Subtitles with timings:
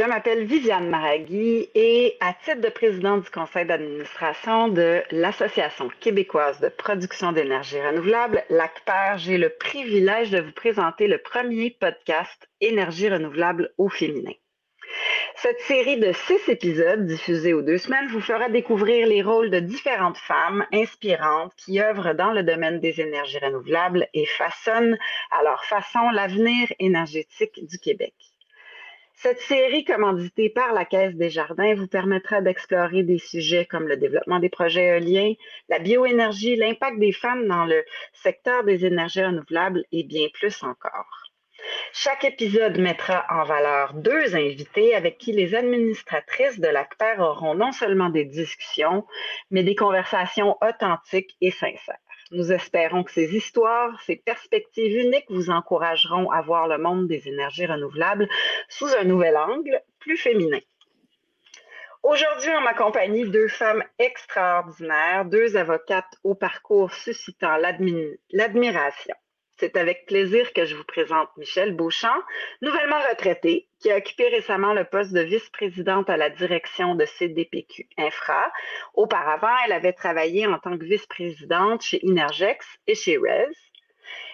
[0.00, 6.58] Je m'appelle Viviane Maragui et à titre de présidente du conseil d'administration de l'Association québécoise
[6.58, 13.10] de production d'énergie renouvelable, l'ACPER, j'ai le privilège de vous présenter le premier podcast Énergie
[13.10, 14.32] renouvelable au féminin.
[15.34, 19.60] Cette série de six épisodes diffusés aux deux semaines vous fera découvrir les rôles de
[19.60, 24.96] différentes femmes inspirantes qui œuvrent dans le domaine des énergies renouvelables et façonnent
[25.30, 28.14] à leur façon l'avenir énergétique du Québec.
[29.22, 33.98] Cette série commanditée par la Caisse des Jardins vous permettra d'explorer des sujets comme le
[33.98, 35.34] développement des projets éoliens,
[35.68, 41.30] la bioénergie, l'impact des femmes dans le secteur des énergies renouvelables et bien plus encore.
[41.92, 47.72] Chaque épisode mettra en valeur deux invités avec qui les administratrices de l'ACPER auront non
[47.72, 49.04] seulement des discussions,
[49.50, 51.98] mais des conversations authentiques et sincères.
[52.32, 57.26] Nous espérons que ces histoires, ces perspectives uniques vous encourageront à voir le monde des
[57.26, 58.28] énergies renouvelables
[58.68, 60.60] sous un nouvel angle, plus féminin.
[62.02, 67.56] Aujourd'hui, en ma compagnie, deux femmes extraordinaires, deux avocates au parcours suscitant
[68.30, 69.14] l'admiration.
[69.60, 72.22] C'est avec plaisir que je vous présente Michelle Beauchamp,
[72.62, 77.86] nouvellement retraitée, qui a occupé récemment le poste de vice-présidente à la direction de CDPQ
[77.98, 78.50] Infra.
[78.94, 83.52] Auparavant, elle avait travaillé en tant que vice-présidente chez Inergex et chez RES.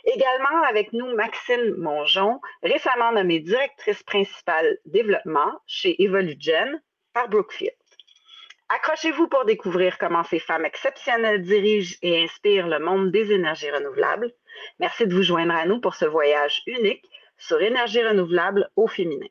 [0.04, 6.80] Également avec nous Maxime Mongeon, récemment nommée directrice principale développement chez Evolugen
[7.12, 7.74] par Brookfield.
[8.68, 14.32] Accrochez-vous pour découvrir comment ces femmes exceptionnelles dirigent et inspirent le monde des énergies renouvelables.
[14.78, 17.04] Merci de vous joindre à nous pour ce voyage unique
[17.38, 19.26] sur énergie renouvelable au féminin.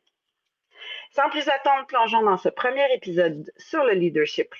[1.11, 4.53] Sans plus attendre, plongeons dans ce premier épisode sur le leadership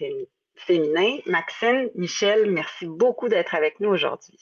[0.56, 1.18] féminin.
[1.26, 4.40] Maxine, Michel, merci beaucoup d'être avec nous aujourd'hui.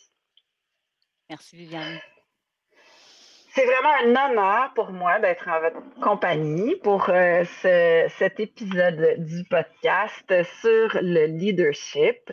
[1.30, 2.00] Merci Viviane.
[3.56, 9.44] C'est vraiment un honneur pour moi d'être en votre compagnie pour euh, cet épisode du
[9.44, 12.32] podcast sur le leadership.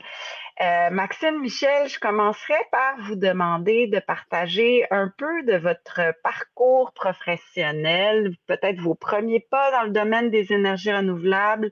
[0.61, 6.93] Euh, Maxime Michel, je commencerai par vous demander de partager un peu de votre parcours
[6.93, 11.71] professionnel, peut-être vos premiers pas dans le domaine des énergies renouvelables,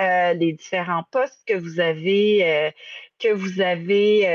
[0.00, 2.72] euh, les différents postes que vous avez
[3.18, 4.26] que vous avez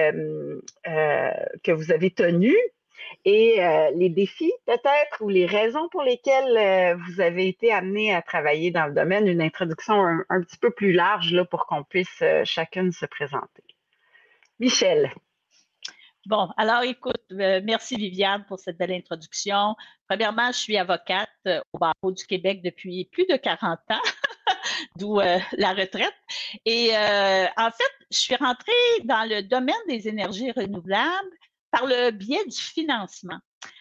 [1.63, 2.57] que tenus
[3.25, 8.13] et euh, les défis peut-être ou les raisons pour lesquelles euh, vous avez été amené
[8.13, 9.93] à travailler dans le domaine, une introduction
[10.29, 13.63] un, petit peu plus large pour qu'on puisse euh, chacune se présenter.
[14.61, 15.11] Michel.
[16.27, 19.75] Bon, alors écoute, merci Viviane pour cette belle introduction.
[20.07, 21.29] Premièrement, je suis avocate
[21.73, 24.01] au barreau du Québec depuis plus de 40 ans,
[24.97, 26.13] d'où la retraite.
[26.65, 28.71] Et en fait, je suis rentrée
[29.03, 31.37] dans le domaine des énergies renouvelables
[31.71, 33.39] par le biais du financement.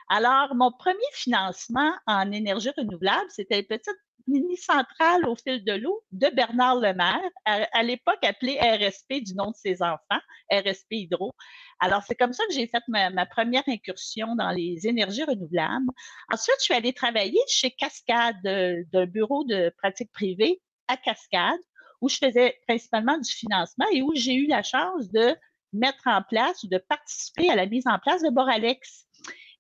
[0.09, 3.97] Alors, mon premier financement en énergie renouvelable, c'était une petite
[4.27, 9.57] mini-centrale au fil de l'eau de Bernard Lemaire, à, l'époque appelée RSP du nom de
[9.57, 10.21] ses enfants,
[10.53, 11.33] RSP Hydro.
[11.81, 15.91] Alors, c'est comme ça que j'ai fait ma, première incursion dans les énergies renouvelables.
[16.33, 21.61] Ensuite, je suis allée travailler chez Cascade, euh, d'un bureau de pratique privée à Cascade,
[22.01, 25.37] où je faisais principalement du financement et où j'ai eu la chance de
[25.73, 29.07] mettre en place ou de participer à la mise en place de Boralex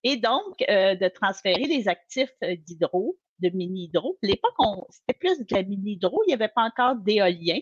[0.03, 4.19] et donc euh, de transférer les actifs euh, d'hydro, de mini-hydro.
[4.23, 4.55] À l'époque,
[4.91, 7.59] c'était plus de la mini-hydro, il n'y avait pas encore d'éolien.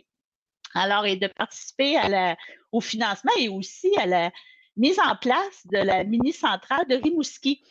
[0.75, 1.97] Alors, et de participer
[2.73, 4.31] au financement et aussi à la
[4.77, 7.65] mise en place de la mini-centrale de Rimouski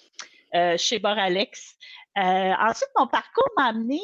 [0.56, 1.76] euh, chez Boralex.
[2.16, 4.02] ensuite, mon parcours m'a amené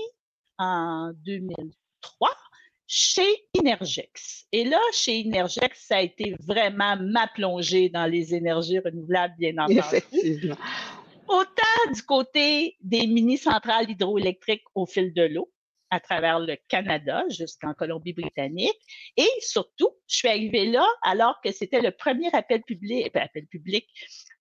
[0.60, 2.30] en 2003
[2.96, 4.46] chez Inergex.
[4.52, 9.58] Et là, chez Inergex, ça a été vraiment ma plongée dans les énergies renouvelables, bien
[9.58, 9.80] entendu.
[9.80, 10.56] Effectivement.
[11.28, 15.52] Autant du côté des mini-centrales hydroélectriques au fil de l'eau,
[15.90, 18.78] à travers le Canada jusqu'en Colombie-Britannique.
[19.18, 23.88] Et surtout, je suis arrivée là alors que c'était le premier appel public, appel public,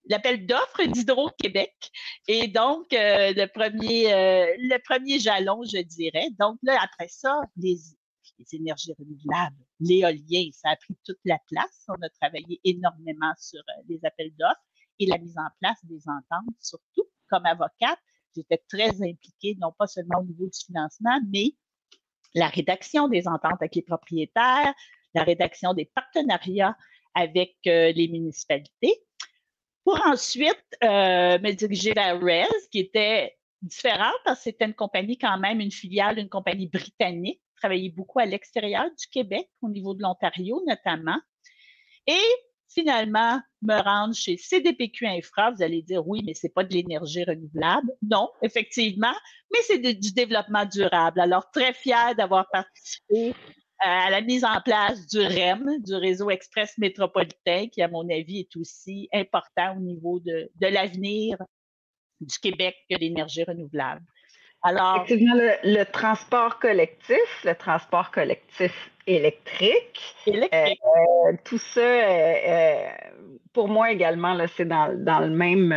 [0.06, 1.74] l'appel d'offres d'Hydro-Québec.
[2.28, 6.28] Et donc, euh, le, premier, euh, le premier jalon, je dirais.
[6.38, 7.78] Donc là, après ça, les,
[8.42, 11.84] les énergies renouvelables, l'éolien, ça a pris toute la place.
[11.88, 14.64] On a travaillé énormément sur euh, les appels d'offres
[14.98, 17.98] et la mise en place des ententes, surtout comme avocate.
[18.34, 21.54] J'étais très impliquée, non pas seulement au niveau du financement, mais
[22.34, 24.74] la rédaction des ententes avec les propriétaires,
[25.14, 26.76] la rédaction des partenariats
[27.14, 29.02] avec euh, les municipalités,
[29.84, 35.18] pour ensuite euh, me diriger vers RES, qui était différente parce que c'était une compagnie
[35.18, 39.94] quand même, une filiale d'une compagnie britannique travaillé beaucoup à l'extérieur du Québec, au niveau
[39.94, 41.18] de l'Ontario notamment.
[42.08, 42.18] Et
[42.74, 45.50] finalement me rendre chez CDPQ Infra.
[45.52, 47.90] Vous allez dire oui, mais c'est pas de l'énergie renouvelable.
[48.02, 49.14] Non, effectivement,
[49.52, 51.20] mais c'est du développement durable.
[51.20, 53.32] Alors, très fière d'avoir participé euh,
[53.80, 58.40] à la mise en place du REM, du réseau express métropolitain, qui, à mon avis,
[58.40, 61.36] est aussi important au niveau de, de l'avenir
[62.20, 64.04] du Québec que l'énergie renouvelable.
[64.62, 70.14] Alors, Effectivement, le, transport collectif, le transport collectif électrique.
[70.26, 70.80] Électrique.
[71.26, 72.76] Euh, tout ça, euh, euh,
[73.52, 75.74] pour moi également, c'est dans, le même.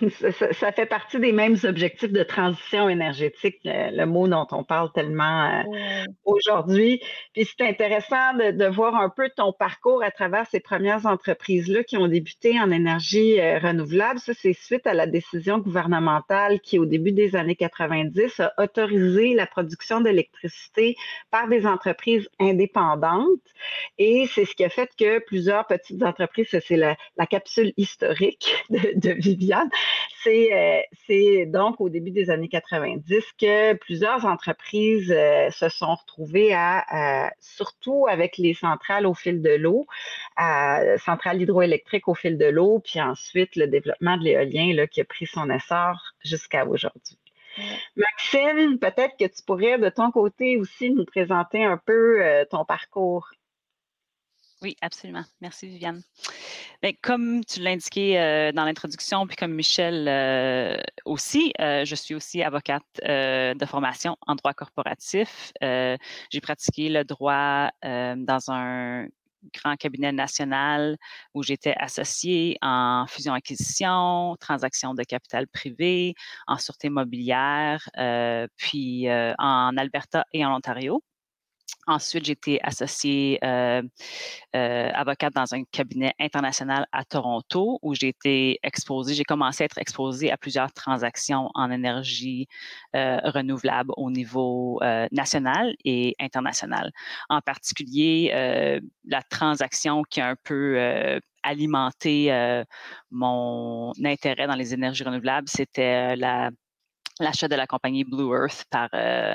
[0.52, 5.62] ça, fait partie des mêmes objectifs de transition énergétique, le, mot dont on parle tellement
[6.24, 7.00] aujourd'hui.
[7.34, 11.96] Puis c'est intéressant de, voir un peu ton parcours à travers ces premières entreprises-là qui
[11.96, 14.18] ont débuté en énergie renouvelable.
[14.18, 19.34] Ça, c'est suite à la décision gouvernementale qui, au début des années 90, a autorisé
[19.34, 20.96] la production d'électricité
[21.30, 22.61] par des entreprises indépendantes
[23.98, 29.12] et c'est ce qui a fait que plusieurs petites entreprises, c'est la, capsule historique de,
[29.12, 29.70] Viviane,
[30.26, 36.52] euh, c'est donc au début des années 90 que plusieurs entreprises euh, se sont retrouvées
[36.54, 39.86] à, surtout avec les centrales au fil de l'eau,
[40.98, 45.26] centrales hydroélectriques au fil de l'eau, puis ensuite le développement de l'éolien qui a pris
[45.26, 47.18] son essor jusqu'à aujourd'hui.
[47.96, 52.64] Maxime, peut-être que tu pourrais de ton côté aussi nous présenter un peu euh, ton
[52.64, 53.30] parcours.
[54.62, 55.24] Oui, absolument.
[55.40, 56.02] Merci, Viviane.
[56.82, 62.14] Ben, comme tu l'as indiqué euh, dans l'introduction, puis comme Michel euh, aussi, je suis
[62.14, 65.52] aussi avocate de formation en droit corporatif.
[65.60, 69.08] J'ai pratiqué le droit dans un
[69.54, 70.96] grand cabinet national
[71.34, 76.14] où j'étais associée en fusion-acquisition, transactions de capital privé,
[76.46, 81.02] en sûreté mobilière, euh, puis euh, en Alberta et en Ontario.
[81.88, 83.82] Ensuite, j'ai été associée euh,
[84.54, 89.66] euh, avocate dans un cabinet international à Toronto où j'ai été exposée, j'ai commencé à
[89.66, 92.46] être exposée à plusieurs transactions en énergie
[92.94, 94.80] euh, renouvelable au niveau
[95.10, 96.92] national et international.
[97.28, 98.30] En particulier,
[99.04, 102.30] la transaction qui a un peu alimenté
[103.10, 106.50] mon intérêt dans les énergies renouvelables, c'était la
[107.20, 109.34] l'achat de la compagnie Blue Earth par euh,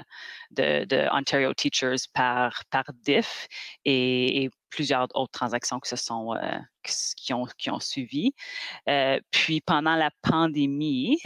[0.51, 3.47] de, Ontario Teachers par, par DIF
[3.85, 8.33] et, plusieurs autres transactions qui sont euh, qui, ont, qui ont suivi.
[8.89, 11.19] Euh, puis pendant la pandémie,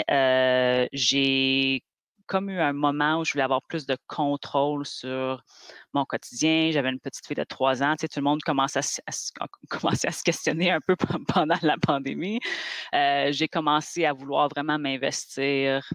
[0.94, 1.84] j'ai
[2.28, 5.44] comme eu un moment où je voulais avoir plus de contrôle sur
[5.94, 6.70] mon quotidien.
[6.72, 7.96] J'avais une petite fille de trois ans.
[7.96, 8.82] Tu sais, tout le monde commence à,
[9.70, 10.96] commençait à se questionner un peu
[11.28, 12.40] pendant la pandémie.
[12.94, 15.92] j'ai commencé à vouloir vraiment m'investir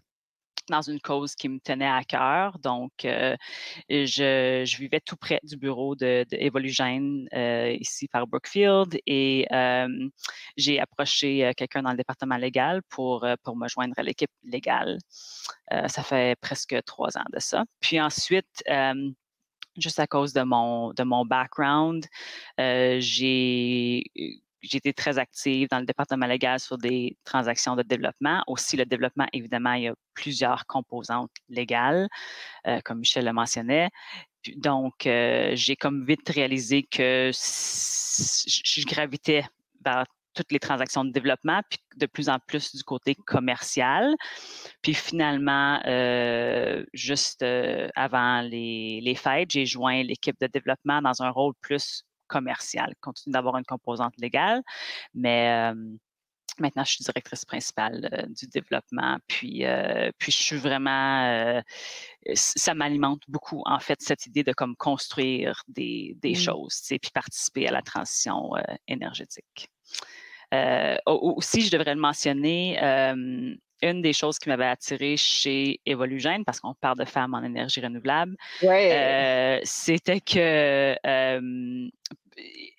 [0.69, 2.59] dans une cause qui me tenait à cœur.
[2.59, 3.37] Donc, euh,
[3.89, 6.27] je, vivais tout près du bureau de,
[7.35, 9.47] euh, ici par Brookfield et
[10.57, 14.99] j'ai approché euh, quelqu'un dans le département légal pour, pour me joindre à l'équipe légale.
[15.71, 17.65] ça fait presque trois ans de ça.
[17.81, 18.63] Puis ensuite,
[19.77, 22.07] juste à cause de mon, de mon background,
[22.59, 24.05] j'ai
[24.75, 28.43] été très active dans le département légal sur des transactions de développement.
[28.47, 32.09] Aussi, le développement, évidemment, il y a plusieurs composantes légales,
[32.67, 33.91] euh, comme Michel le mentionnait.
[34.57, 39.45] Donc, euh, j'ai comme vite réalisé que je gravitais
[39.85, 40.05] vers
[40.35, 44.15] toutes les transactions de développement, puis de plus en plus du côté commercial.
[44.83, 47.45] Puis finalement, euh, juste
[47.95, 53.33] avant les, les fêtes, j'ai joint l'équipe de développement dans un rôle plus commercial, continue
[53.33, 54.63] d'avoir une composante légale,
[55.15, 55.73] mais
[56.59, 59.65] maintenant je suis directrice principale du développement, puis,
[60.19, 61.63] puis je suis vraiment,
[62.35, 66.37] ça m'alimente beaucoup en fait cette idée de comme construire des, des mmh.
[66.37, 68.51] choses, puis participer à la transition
[68.89, 69.69] énergétique.
[71.07, 72.79] aussi, je devrais le mentionner,
[73.83, 77.81] une des choses qui m'avait attirée chez Evolugène, parce qu'on parle de femmes en énergie
[77.81, 80.97] renouvelable, euh, c'était que,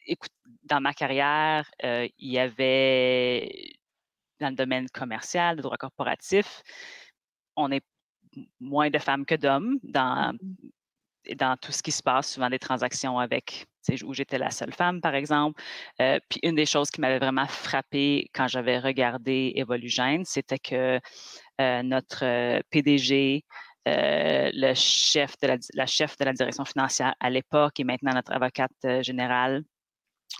[0.06, 0.32] écoute,
[0.64, 3.74] dans ma carrière, euh, il y avait,
[4.40, 6.62] dans le domaine commercial, le droit corporatif,
[7.56, 7.84] on est
[8.60, 11.36] moins de femmes que d'hommes dans, mmh.
[11.36, 13.66] dans tout ce qui se passe, souvent des transactions avec
[14.04, 15.62] où j'étais la seule femme, par exemple.
[16.02, 21.00] Euh, puis une des choses qui m'avait vraiment frappée quand j'avais regardé Evolugène, c'était que
[21.62, 23.44] euh, notre euh, PDG,
[23.86, 29.64] la, chef de la direction financière à l'époque et maintenant notre avocate générale,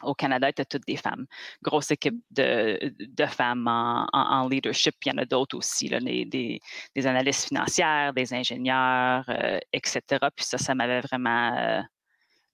[0.04, 1.26] au Canada étaient toutes des femmes.
[1.62, 2.94] Grosse équipe de,
[3.26, 4.96] femmes en, leadership.
[5.06, 6.60] il y en a d'autres aussi, des,
[7.08, 9.24] analystes financières, des ingénieurs,
[9.72, 10.02] etc.
[10.36, 11.82] Puis ça, ça m'avait vraiment,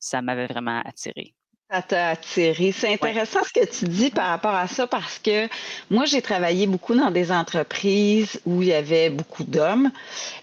[0.03, 1.33] ça m'avait vraiment attiré.
[1.71, 2.71] Ça t'a attiré.
[2.71, 5.47] C'est intéressant ce que tu dis par rapport à ça parce que
[5.89, 9.89] moi, j'ai travaillé beaucoup dans des entreprises où il y avait beaucoup d'hommes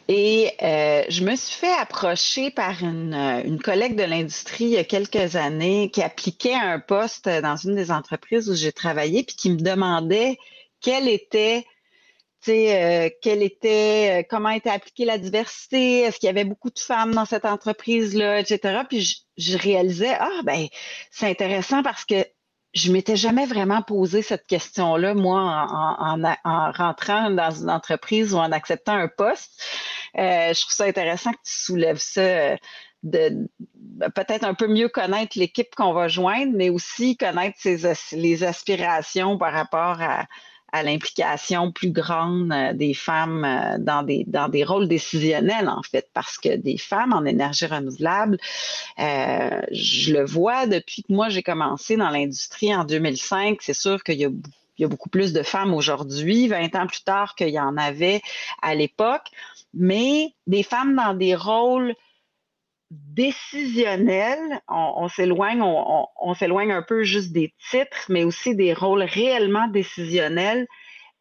[0.09, 3.15] et euh, je me suis fait approcher par une,
[3.45, 7.77] une collègue de l'industrie il y a quelques années qui appliquait un poste dans une
[7.77, 10.39] des entreprises où j'ai travaillé puis qui me demandait
[10.81, 11.65] quel était
[12.49, 16.79] euh, quelle était, euh, comment était appliquée la diversité, est-ce qu'il y avait beaucoup de
[16.79, 18.83] femmes dans cette entreprise-là, etc.
[18.89, 20.67] Puis je, réalisais, ah ben,
[21.11, 22.25] c'est intéressant parce que
[22.73, 28.39] je m'étais jamais vraiment posé cette question-là, moi, en, en, rentrant dans une entreprise ou
[28.39, 29.61] en acceptant un poste.
[30.17, 32.57] Euh, je trouve ça intéressant que tu soulèves ça
[33.03, 33.49] de
[34.15, 39.39] peut-être un peu mieux connaître l'équipe qu'on va joindre, mais aussi connaître ses, les aspirations
[39.39, 40.27] par rapport à,
[40.73, 45.83] à l'implication plus grande euh, des femmes euh, dans des, dans des rôles décisionnels, en
[45.83, 48.39] fait, parce que des femmes en énergie renouvelable,
[48.99, 54.03] euh, je le vois depuis que moi j'ai commencé dans l'industrie en 2005, c'est sûr
[54.03, 54.31] qu'il y a
[54.79, 57.77] il y a beaucoup plus de femmes aujourd'hui, 20 ans plus tard qu'il y en
[57.77, 58.23] avait
[58.63, 59.27] à l'époque,
[59.75, 61.95] mais des femmes dans des rôles
[62.91, 69.69] décisionnel, on, s'éloigne, on, s'éloigne un peu juste des titres, mais aussi des rôles réellement
[69.69, 70.67] décisionnels.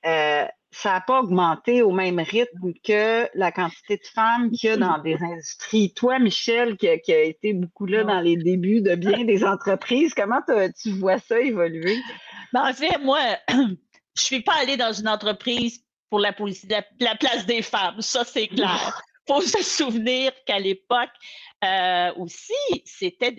[0.06, 4.74] Euh, ça n'a pas augmenté au même rythme que la quantité de femmes qu'il y
[4.74, 5.94] a dans des industries.
[5.94, 10.42] Toi, Michel, qui, a été beaucoup là dans les débuts de bien des entreprises, comment
[10.82, 11.98] tu vois ça évoluer?
[12.54, 13.76] Ben, en fait, moi, je ne
[14.16, 16.34] suis pas allée dans une entreprise pour la,
[17.00, 19.02] la place des femmes, ça c'est clair.
[19.28, 21.10] Il faut se souvenir qu'à l'époque,
[21.64, 22.54] euh, aussi,
[22.86, 23.36] c'était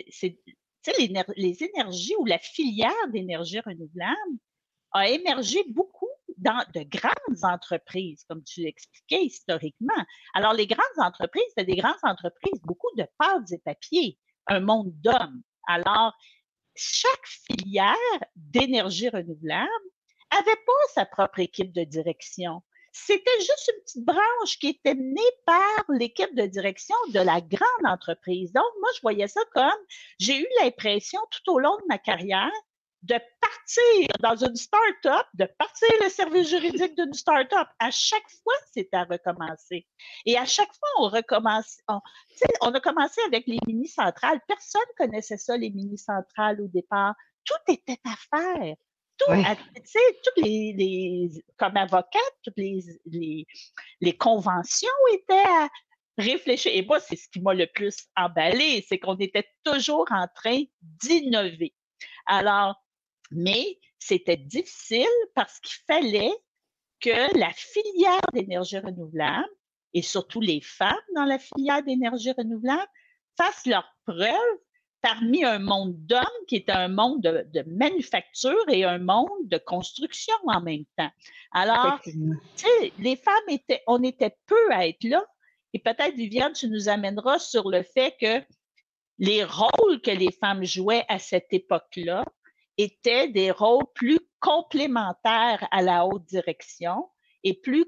[0.98, 4.38] les, énergies ou la filière d'énergie renouvelable
[4.92, 10.04] a émergé beaucoup dans de grandes entreprises, comme tu l'expliquais historiquement.
[10.34, 14.92] Alors, les grandes entreprises, c'est des grandes entreprises, beaucoup de pâtes et papiers, un monde
[15.00, 15.42] d'hommes.
[15.68, 16.14] Alors,
[16.74, 17.94] chaque filière
[18.36, 19.68] d'énergie renouvelable
[20.30, 22.62] avait pas sa propre équipe de direction.
[22.92, 27.86] C'était juste une petite branche qui était menée par l'équipe de direction de la grande
[27.86, 28.52] entreprise.
[28.52, 29.80] Donc, moi, je voyais ça comme,
[30.18, 32.50] j'ai eu l'impression tout au long de ma carrière
[33.02, 37.68] de partir dans une start-up, de partir le service juridique d'une start-up.
[37.78, 39.86] À chaque fois, c'était à recommencer.
[40.26, 41.78] Et à chaque fois, on recommence.
[41.88, 44.40] On, a commencé avec les mini-centrales.
[44.46, 47.14] Personne connaissait ça, les mini-centrales au départ.
[47.44, 48.76] Tout était à faire
[49.20, 49.32] tout,
[50.24, 53.46] toutes les, comme avocate, toutes les,
[54.00, 55.68] les, conventions étaient à
[56.18, 56.72] réfléchir.
[56.74, 60.62] Et moi, c'est ce qui m'a le plus emballé, c'est qu'on était toujours en train
[60.82, 61.74] d'innover.
[62.26, 62.82] Alors,
[63.30, 66.34] mais c'était difficile parce qu'il fallait
[67.00, 69.48] que la filière d'énergie renouvelable
[69.94, 72.90] et surtout les femmes dans la filière d'énergie renouvelable
[73.36, 74.58] fassent leur preuve
[75.02, 80.34] parmi un monde d'hommes qui est un monde de, manufacture et un monde de construction
[80.46, 81.10] en même temps.
[81.52, 82.12] Alors, tu
[82.56, 85.24] sais, les femmes étaient, on était peu à être là.
[85.72, 88.42] Et peut-être, Viviane, tu nous amèneras sur le fait que
[89.18, 92.24] les rôles que les femmes jouaient à cette époque-là
[92.76, 97.08] étaient des rôles plus complémentaires à la haute direction
[97.44, 97.84] et plus,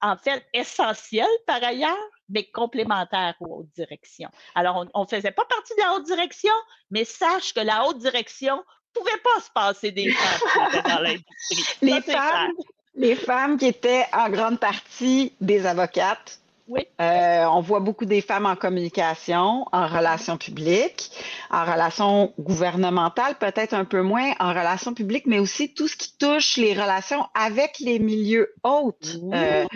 [0.00, 1.96] en fait, essentiels par ailleurs
[2.30, 4.30] mais complémentaires aux hautes directions.
[4.54, 6.54] Alors, on ne faisait pas partie de la haute direction,
[6.90, 11.64] mais sache que la haute direction ne pouvait pas se passer des femmes dans l'industrie.
[11.82, 12.52] Les femmes,
[12.94, 16.38] les femmes qui étaient en grande partie des avocates.
[16.68, 16.86] Oui.
[17.00, 21.10] Euh, on voit beaucoup des femmes en communication, en relations publiques,
[21.50, 26.16] en relations gouvernementales, peut-être un peu moins en relations publiques, mais aussi tout ce qui
[26.16, 29.16] touche les relations avec les milieux hautes.
[29.32, 29.66] Euh,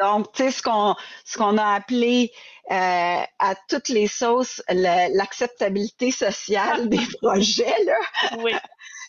[0.00, 2.32] donc, tu sais, ce qu'on ce qu'on a appelé
[2.70, 8.38] euh, à toutes les sauces l'acceptabilité sociale des projets, là.
[8.42, 8.52] Oui.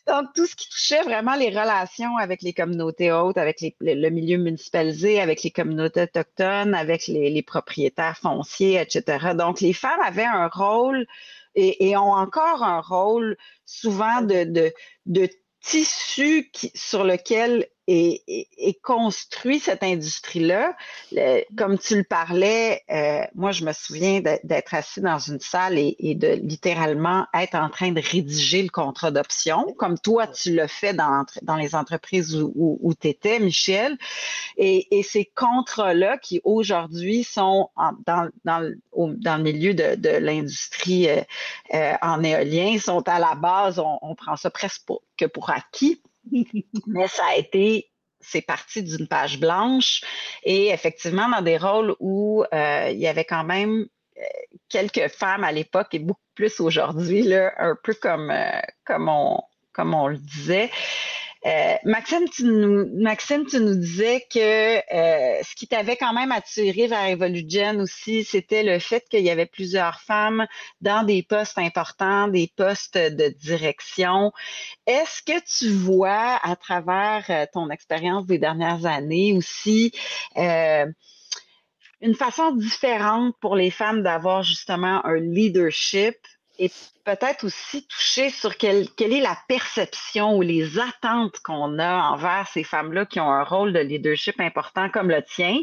[0.07, 4.37] Donc, tout ce qui touchait vraiment les relations avec les communautés hautes, avec le milieu
[4.37, 9.33] municipalisé, avec les communautés autochtones, avec les, propriétaires fonciers, etc.
[9.35, 11.05] Donc, les femmes avaient un rôle
[11.53, 14.73] et, ont encore un rôle souvent de, de,
[15.05, 15.29] de
[15.61, 20.75] tissu qui, sur lequel est, construit cette industrie-là.
[21.57, 26.15] Comme tu le parlais, euh, moi, je me souviens d'être assis dans une salle et,
[26.15, 30.93] de littéralement être en train de rédiger le contrat d'option, comme toi, tu l'as fait
[30.93, 33.97] dans, dans les entreprises où, où, tu étais, Michel.
[34.57, 37.69] Et, et ces contrats-là qui aujourd'hui sont
[38.05, 41.21] dans, dans, dans le milieu de, de l'industrie euh,
[41.73, 45.49] euh, en éolien, sont à la base, on, on prend ça presque pour, que pour
[45.49, 46.01] acquis
[46.87, 50.01] mais ça a été c'est parti d'une page blanche
[50.43, 53.87] et effectivement dans des rôles où euh, il y avait quand même
[54.67, 58.33] quelques femmes à l'époque et beaucoup plus aujourd'hui, un peu comme,
[58.85, 60.69] comme, on, comme on le disait.
[61.45, 67.79] Euh, Maxime, tu nous, disais que euh, ce qui t'avait quand même attiré vers Evolugen
[67.79, 70.45] aussi, c'était le fait qu'il y avait plusieurs femmes
[70.81, 74.33] dans des postes importants, des postes de direction.
[74.85, 79.93] Est-ce que tu vois à travers euh, ton expérience des dernières années aussi
[82.01, 86.15] une façon différente pour les femmes d'avoir justement un leadership
[86.59, 86.69] et
[87.05, 92.65] peut-être aussi toucher sur quelle, est la perception ou les attentes qu'on a envers ces
[92.65, 95.57] femmes-là qui ont un rôle de leadership important comme le tien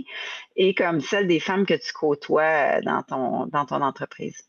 [0.57, 4.49] et comme celle des femmes que tu côtoies euh, dans ton, dans ton entreprise.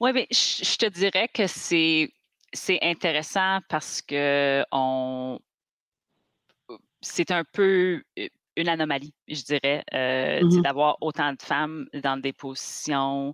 [0.00, 2.12] Oui, mais je, te dirais que c'est,
[2.52, 5.38] c'est intéressant parce que on,
[7.00, 8.02] c'est un peu
[8.56, 10.62] une anomalie, je dirais, euh, mm-hmm.
[10.62, 13.32] d'avoir autant de femmes dans des positions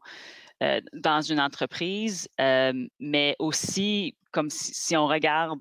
[0.63, 5.59] euh, dans une entreprise, euh, mais aussi comme si, on regarde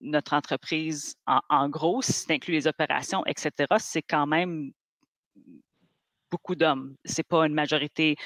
[0.00, 4.72] notre entreprise en, gros, si tu inclus les opérations, etc., c'est quand même
[6.30, 6.96] beaucoup d'hommes.
[7.04, 8.16] Ce n'est pas une majorité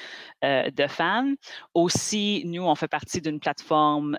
[0.43, 1.35] euh, de femmes.
[1.73, 4.17] Aussi, nous, on fait partie d'une plateforme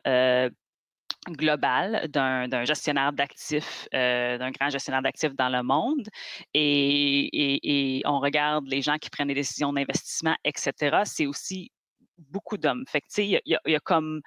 [1.33, 6.09] global d'un gestionnaire d'actifs, euh, d'un grand gestionnaire d'actifs dans le monde,
[6.55, 11.71] et, on regarde les gens qui prennent des décisions d'investissement, etc., c'est aussi
[12.19, 12.85] beaucoup d'hommes.
[12.89, 14.21] Fait que, tu sais, il y, a comme,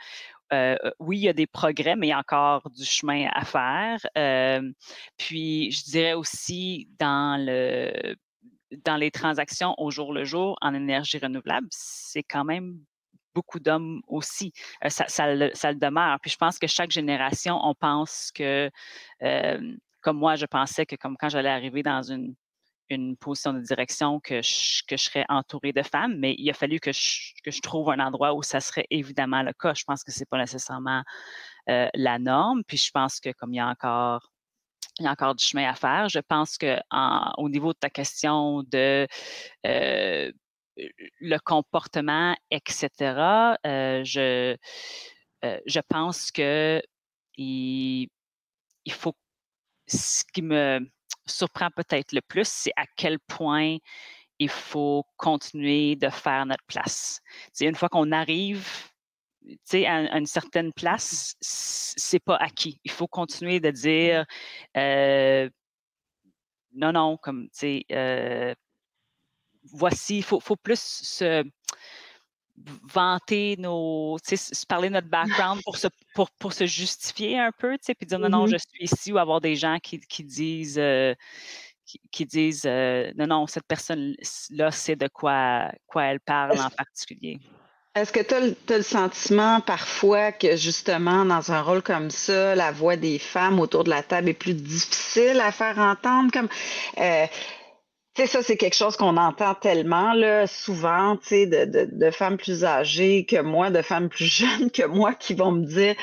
[0.54, 3.46] euh, oui, il y a des progrès, mais il y a encore du chemin à
[3.46, 4.00] faire.
[4.18, 4.62] Euh,
[5.18, 8.16] puis, je dirais aussi dans le
[8.84, 12.78] dans les transactions au jour le jour en énergie renouvelable, c'est quand même
[13.38, 14.52] beaucoup d'hommes aussi.
[14.84, 16.20] Euh, ça, le, demeure.
[16.22, 18.70] Puis je pense que chaque génération, on pense que,
[20.02, 22.36] comme moi, je pensais que comme quand j'allais arriver dans une,
[22.90, 26.54] une position de direction, que je, que je serais entourée de femmes, mais il a
[26.54, 29.74] fallu que je, que je trouve un endroit où ça serait évidemment le cas.
[29.74, 31.04] Je pense que ce n'est pas nécessairement
[31.70, 32.64] euh, la norme.
[32.66, 34.32] Puis je pense que comme il y a encore
[35.00, 36.10] il y a encore du chemin à faire.
[36.10, 36.80] Je pense que
[37.38, 39.08] au niveau de ta question de
[39.66, 40.32] euh,
[41.20, 42.90] le comportement, etc.,
[43.66, 44.56] euh, je,
[45.46, 46.82] euh, je pense que
[47.38, 48.10] il,
[48.90, 49.14] faut.
[49.88, 50.80] Ce qui me
[51.26, 53.78] surprend peut-être le plus, c'est à quel point
[54.40, 57.22] il faut continuer de faire notre place.
[57.54, 58.68] C'est une fois qu'on arrive
[59.74, 62.80] à, à, une certaine place, c'est pas acquis.
[62.84, 64.26] Il faut continuer de dire
[64.76, 65.50] euh,
[66.74, 68.56] non, non, comme tu sais,
[69.74, 71.44] voici, il faut, plus se
[72.92, 77.78] vanter nos, se parler de notre background pour se, pour, pour se justifier un peu,
[77.78, 80.80] puis dire non, non, mmh je suis ici ou avoir des gens qui, qui disent,
[80.80, 81.14] euh,
[82.12, 87.40] qui, disent euh, non, non, cette personne-là sait de quoi, quoi elle parle en particulier.
[87.98, 92.72] Est-ce que tu as, le sentiment parfois que justement, dans un rôle comme ça, la
[92.72, 96.32] voix des femmes autour de la table est plus difficile à faire entendre?
[96.32, 96.48] Comme,
[97.00, 97.26] euh,
[98.26, 103.70] ça, c'est quelque chose qu'on entend tellement, là, souvent, de, femmes plus âgées que moi,
[103.70, 105.96] de femmes plus jeunes que moi qui vont me dire,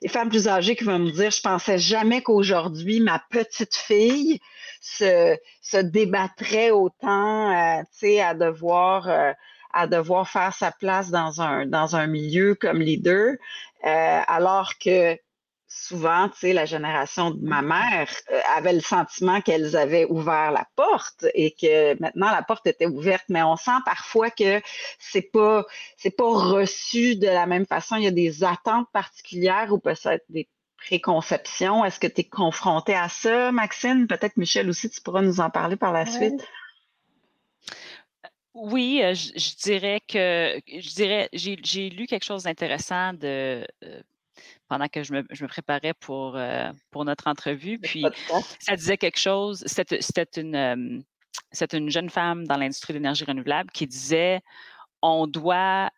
[0.00, 4.40] des femmes plus âgées qui vont me dire, je pensais jamais qu'aujourd'hui, ma petite fille
[4.80, 5.36] se,
[5.82, 9.32] débattrait autant, euh, euh,
[9.74, 13.34] à devoir faire sa place dans un, dans un milieu comme leader,
[13.84, 15.18] euh, alors que
[15.68, 20.50] souvent, tu sais, la génération de ma mère euh, avait le sentiment qu'elles avaient ouvert
[20.50, 24.62] la porte et que maintenant la porte était ouverte, mais on sent parfois que
[24.98, 25.66] c'est pas
[25.98, 27.96] c'est pas reçu de la même façon.
[27.96, 31.84] Il y a des attentes particulières ou peut-être des préconceptions.
[31.84, 34.06] Est-ce que tu es confronté à ça, Maxine?
[34.06, 36.42] Peut-être Michel aussi, tu pourras nous en parler par la suite.
[38.54, 44.00] Oui, euh, je, dirais que je dirais j'ai lu quelque chose d'intéressant de euh,
[44.68, 47.78] pendant que je me, je me préparais pour, euh, pour notre entrevue.
[47.78, 48.04] Puis,
[48.60, 49.64] ça disait quelque chose.
[49.66, 51.00] C'était une, euh,
[51.72, 54.40] une jeune femme dans l'industrie de l'énergie renouvelable qui disait
[55.02, 55.90] on doit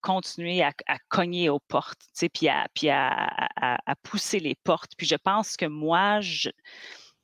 [0.00, 0.72] continuer à,
[1.08, 2.00] cogner aux portes,
[2.32, 4.92] puis, à, puis à, à, pousser les portes.
[4.96, 6.48] Puis je pense que moi, je,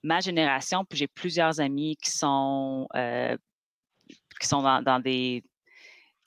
[0.02, 3.36] ma génération, puis j'ai plusieurs amis qui sont, euh,
[4.40, 5.44] qui sont dans, dans des,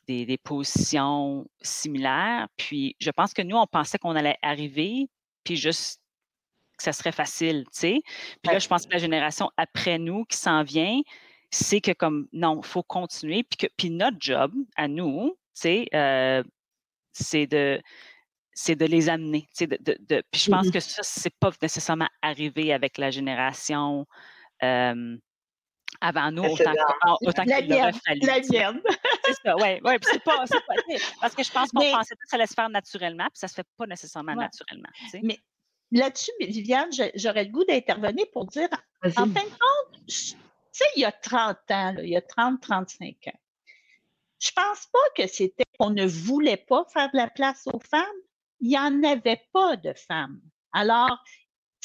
[0.08, 2.48] des, positions similaires.
[2.58, 5.08] Puis je pense que nous, on pensait qu'on allait arriver,
[5.44, 6.02] puis juste
[6.78, 8.02] que ça serait facile, tu sais.
[8.42, 11.00] Puis là, je pense que la génération après nous qui s'en vient,
[11.50, 13.44] c'est que comme, non, il faut continuer.
[13.44, 16.44] Puis, que, puis notre job à nous, tu sais, euh,
[17.14, 17.82] c'est de
[18.56, 19.48] c'est de les amener.
[19.60, 23.12] De, de, de, puis je pense mmh que ça, c'est pas nécessairement arrivé avec la
[23.12, 24.08] génération
[24.64, 25.18] euh,
[26.02, 26.74] avant nous, autant,
[27.22, 28.20] autant qu'il aurait fallu.
[28.22, 28.82] La mienne.
[29.26, 29.80] C'est ça, oui.
[29.84, 30.76] Ouais, c'est pas, pas
[31.20, 33.56] parce que je pense qu'on pensait que ça allait se faire naturellement, puis ça se
[33.56, 34.90] fait pas nécessairement naturellement.
[35.24, 35.40] Mais
[35.92, 38.70] là-dessus, Viviane, j'aurais le goût d'intervenir pour dire,
[39.04, 40.36] en fin de compte, tu
[40.72, 43.40] sais, il y a 30 ans, il y a 30, 35 ans,
[44.40, 48.04] je pense pas que c'était qu'on ne voulait pas faire de la place aux femmes.
[48.60, 50.40] Il n'y en avait pas de femmes.
[50.72, 51.24] Alors,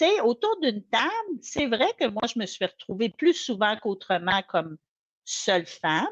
[0.00, 1.10] tu sais, autour d'une table,
[1.42, 4.78] c'est vrai que moi, je me suis retrouvée plus souvent qu'autrement comme
[5.24, 6.06] seule femme,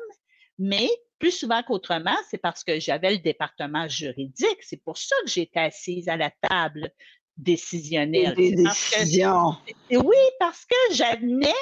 [0.59, 4.59] mais plus souvent qu'autrement, c'est parce que j'avais le département juridique.
[4.63, 6.91] C'est pour ça que j'étais assise à la table
[7.37, 8.35] décisionnelle.
[8.35, 9.57] Des décisions.
[9.91, 11.55] oui, parce que j'amenais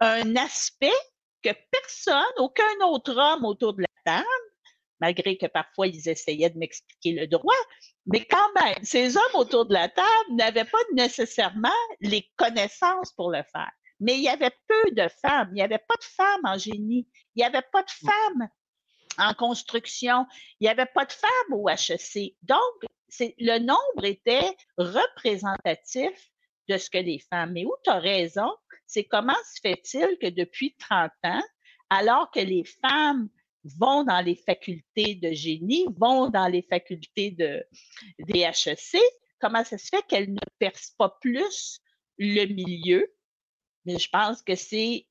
[0.00, 0.90] un aspect
[1.42, 4.45] que personne, aucun autre homme autour de la table,
[5.00, 7.54] malgré que parfois ils essayaient de m'expliquer le droit,
[8.06, 11.68] mais quand même, ces hommes autour de la table n'avaient pas nécessairement
[12.00, 13.70] les connaissances pour le faire.
[14.00, 15.48] Mais il y avait peu de femmes.
[15.52, 17.08] Il n'y avait pas de femmes en génie.
[17.34, 18.48] Il n'y avait pas de femmes
[19.18, 20.26] en construction.
[20.60, 22.34] Il n'y avait pas de femmes au HEC.
[22.42, 22.58] Donc,
[23.20, 26.30] le nombre était représentatif
[26.68, 27.52] de ce que les femmes.
[27.52, 28.54] Mais où tu as raison,
[28.86, 31.42] c'est comment se fait-il que depuis 30 ans,
[31.90, 33.28] alors que les femmes
[33.78, 37.64] vont dans les facultés de génie, vont dans les facultés de,
[38.20, 39.00] des HEC,
[39.40, 41.80] comment ça se fait qu'elles ne percent pas plus
[42.18, 43.12] le milieu?
[43.84, 45.06] Mais je pense que c'est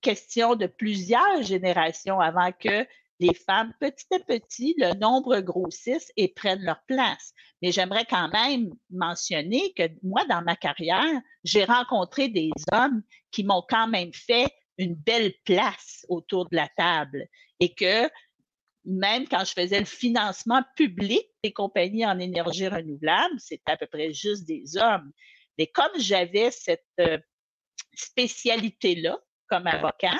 [0.00, 2.86] question de plusieurs générations avant que
[3.20, 7.32] les femmes, petit à petit, le nombre grossisse et prennent leur place.
[7.60, 13.42] Mais j'aimerais quand même mentionner que moi, dans ma carrière, j'ai rencontré des hommes qui
[13.42, 17.26] m'ont quand même fait une belle place autour de la table
[17.60, 18.08] et que
[18.84, 23.86] même quand je faisais le financement public des compagnies en énergie renouvelable, c'était à peu
[23.86, 25.12] près juste des hommes.
[25.58, 27.18] Mais comme j'avais cette euh,
[27.94, 30.18] spécialité-là comme avocat,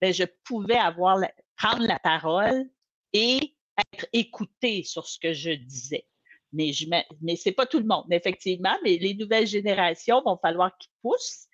[0.00, 1.18] ben, je pouvais avoir
[1.56, 2.64] prendre la parole
[3.12, 3.56] et
[3.92, 6.06] être écoutée sur ce que je disais.
[6.52, 6.86] Mais, je,
[7.20, 10.92] mais ce n'est pas tout le monde, effectivement, mais les nouvelles générations vont falloir qu'ils
[11.02, 11.47] poussent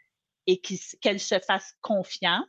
[0.47, 2.47] et qu'elles se fassent confiance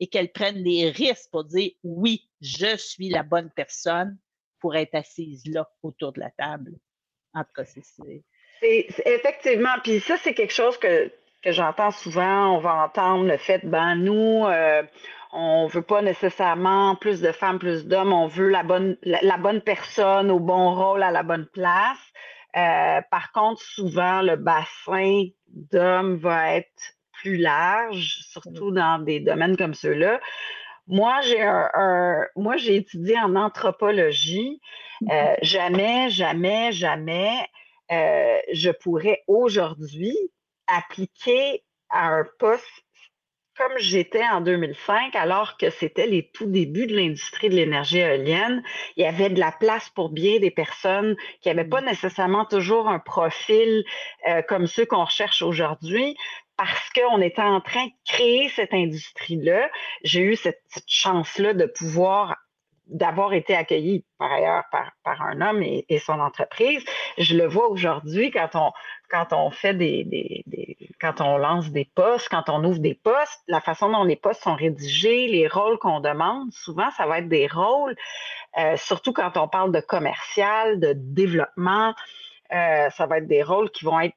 [0.00, 4.18] et qu'elles prennent les risques pour dire oui, je suis la bonne personne
[4.58, 6.72] pour être assise là autour de la table.
[7.34, 8.24] En tout cas, c'est.
[8.62, 11.12] Effectivement, puis ça, c'est quelque chose que,
[11.44, 12.56] j'entends souvent.
[12.56, 14.82] On va entendre le fait, ben nous, euh,
[15.32, 18.12] on veut pas nécessairement plus de femmes, plus d'hommes.
[18.12, 21.98] On veut la bonne, la, bonne personne au bon rôle à la bonne place.
[22.56, 29.56] Euh, par contre, souvent, le bassin d'hommes va être plus large, surtout dans des domaines
[29.56, 30.20] comme ceux-là.
[30.88, 34.60] Moi, j'ai un, moi, j'ai étudié en anthropologie.
[35.02, 35.36] Euh, mm-hmm.
[35.42, 37.46] jamais, jamais, jamais,
[37.92, 40.16] euh, je pourrais aujourd'hui
[40.66, 42.84] appliquer à un poste
[43.56, 48.62] comme j'étais en 2005, alors que c'était les tout débuts de l'industrie de l'énergie éolienne,
[48.96, 51.86] il y avait de la place pour bien des personnes qui n'avaient pas mm.
[51.86, 53.84] nécessairement toujours un profil
[54.28, 56.16] euh, comme ceux qu'on recherche aujourd'hui
[56.62, 59.68] parce qu'on était en train de créer cette industrie-là.
[60.04, 62.36] J'ai eu cette, chance-là de pouvoir
[62.86, 66.84] d'avoir été accueilli par ailleurs par, un homme et, son entreprise.
[67.16, 68.70] Je le vois aujourd'hui quand on,
[69.08, 70.44] quand on fait des,
[71.00, 74.42] quand on lance des postes, quand on ouvre des postes, la façon dont les postes
[74.42, 77.96] sont rédigés, les rôles qu'on demande, souvent ça va être des rôles,
[78.58, 81.94] euh, surtout quand on parle de commercial, de développement,
[82.52, 84.16] euh, ça va être des rôles qui vont être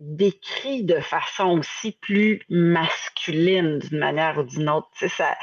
[0.00, 4.88] décrit de façon aussi plus masculine d'une manière ou d'une autre.
[5.08, 5.36] ça,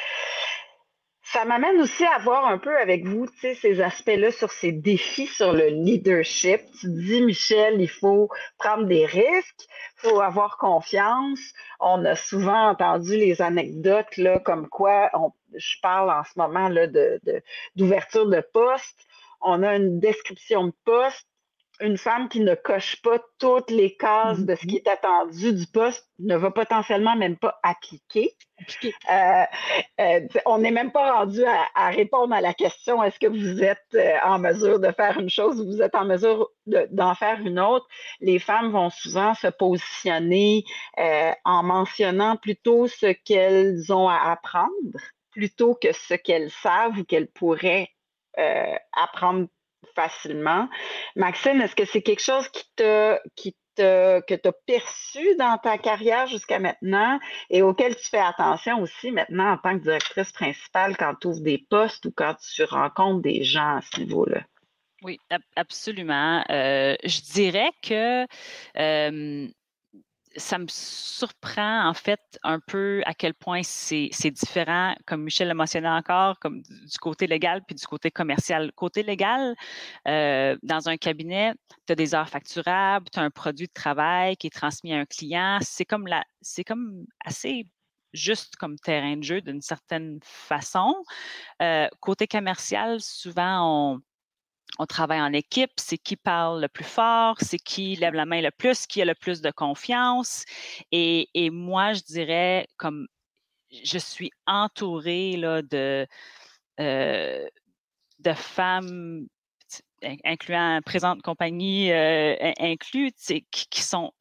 [1.21, 5.51] ça m'amène aussi à voir un peu avec vous ces aspects-là sur ces défis sur
[5.51, 6.61] le leadership.
[6.79, 11.39] Tu dis, Michel, il faut prendre des risques, il faut avoir confiance.
[11.81, 15.11] On a souvent entendu les anecdotes là, comme quoi,
[15.53, 16.87] je parle en ce moment là,
[17.75, 19.05] d'ouverture de, de poste.
[19.41, 21.26] On a une description de poste
[21.79, 25.67] une femme qui ne coche pas toutes les cases de ce qui est attendu du
[25.67, 28.35] poste ne va potentiellement même pas appliquer.
[29.11, 29.43] Euh,
[29.99, 33.85] euh, on n'est même pas rendu à, répondre à la question est-ce que vous êtes
[33.93, 37.59] euh, en mesure de faire une chose ou vous êtes en mesure d'en faire une
[37.59, 37.85] autre?
[38.19, 40.63] Les femmes vont souvent se positionner
[41.45, 44.69] en mentionnant plutôt ce qu'elles ont à apprendre
[45.31, 47.89] plutôt que ce qu'elles savent ou qu'elles pourraient
[48.93, 49.47] apprendre
[49.95, 50.69] facilement.
[51.15, 52.63] Maxime, est-ce que c'est quelque chose qui
[53.35, 57.19] qui que tu as perçu dans ta carrière jusqu'à maintenant
[57.49, 61.41] et auquel tu fais attention aussi maintenant en tant que directrice principale quand tu ouvres
[61.41, 64.41] des postes ou quand tu rencontres des gens à ce niveau-là?
[65.03, 65.19] Oui,
[65.55, 66.43] absolument.
[66.49, 68.25] Euh, je dirais que
[70.37, 75.53] ça me surprend en fait un peu à quel point c'est différent, comme Michel l'a
[75.53, 78.71] mentionné encore, comme du côté légal puis du côté commercial.
[78.73, 79.55] Côté légal,
[80.07, 81.53] euh, dans un cabinet,
[81.85, 84.99] tu as des heures facturables, tu as un produit de travail qui est transmis à
[84.99, 85.57] un client.
[85.61, 87.67] C'est comme la, c'est comme assez
[88.13, 90.95] juste comme terrain de jeu d'une certaine façon.
[91.61, 94.01] Euh, côté commercial, souvent on
[94.79, 98.41] on travaille en équipe, c'est qui parle le plus fort, c'est qui lève la main
[98.41, 100.45] le plus, qui a le plus de confiance.
[100.91, 103.07] Et, moi, je dirais, comme
[103.71, 106.07] je suis entourée là, de,
[106.79, 107.47] euh,
[108.35, 109.27] femmes,
[110.23, 112.35] incluant Présente Compagnie euh,
[112.79, 114.11] qui, sont,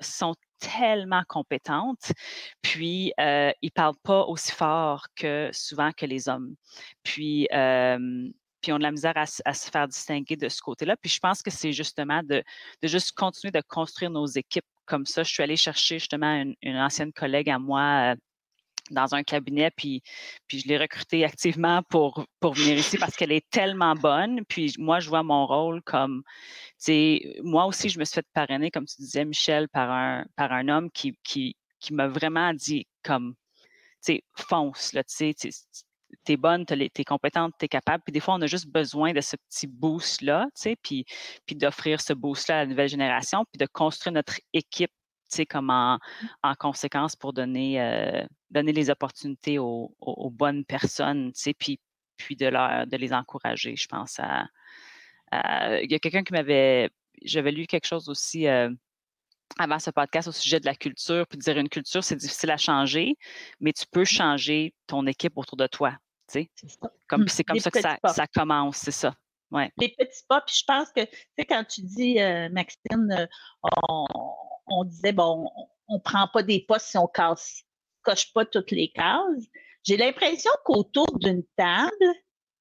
[0.58, 2.12] tellement compétentes,
[2.62, 6.54] puis euh, ils parlent pas aussi fort que souvent que les hommes.
[7.02, 7.46] Puis
[8.66, 10.96] puis ont de la misère à, se faire distinguer de ce côté-là.
[10.96, 12.42] Puis je pense que c'est justement de,
[12.82, 15.22] juste continuer de construire nos équipes comme ça.
[15.22, 18.16] Je suis allée chercher justement une, ancienne collègue à moi euh,
[18.90, 20.02] dans un cabinet, puis,
[20.48, 24.44] puis je l'ai recrutée activement pour, pour venir ici parce qu'elle est tellement bonne.
[24.46, 26.24] Puis moi, je vois mon rôle comme,
[27.44, 30.66] moi aussi, je me suis fait parrainer, comme tu disais, Michel, par un, par un
[30.66, 33.36] homme qui, qui, qui m'a vraiment dit comme,
[34.04, 35.50] tu sais, fonce, là, tu sais,
[36.24, 38.02] tu es bonne, tu es compétente, tu es capable.
[38.04, 41.04] Puis des fois, on a juste besoin de ce petit boost-là, tu sais, puis,
[41.46, 44.92] puis d'offrir ce boost-là à la nouvelle génération, puis de construire notre équipe,
[45.30, 45.98] tu sais, en,
[46.58, 49.94] conséquence pour donner, euh, donner les opportunités aux,
[50.32, 51.80] bonnes personnes, tu sais, puis,
[52.16, 54.20] puis de, leur, de les encourager, je pense.
[54.20, 54.46] À,
[55.82, 56.90] il y a quelqu'un qui m'avait,
[57.22, 58.46] j'avais lu quelque chose aussi.
[58.46, 58.70] Euh,
[59.58, 62.56] avant ce podcast au sujet de la culture, puis dire une culture, c'est difficile à
[62.56, 63.16] changer,
[63.60, 65.96] mais tu peux changer ton équipe autour de toi.
[66.28, 66.50] C'est
[67.08, 67.28] comme, mmh.
[67.28, 69.14] c'est comme ça que ça, commence, c'est ça.
[69.52, 69.70] Ouais.
[69.78, 73.26] Les petits pas, puis je pense que, tu sais, quand tu dis, euh, Maxime, euh,
[74.66, 75.48] on, disait, bon,
[75.86, 77.62] on ne prend pas des postes si on casse,
[78.02, 79.44] coche pas toutes les cases.
[79.84, 81.92] J'ai l'impression qu'autour d'une table,